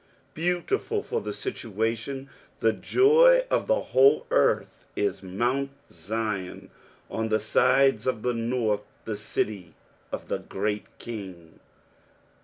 [0.33, 6.71] 2 Beautiful for situation, the joy of the whole earth, is mount Zion,
[7.07, 9.75] on the sides of the north, the city
[10.11, 11.59] of the great King.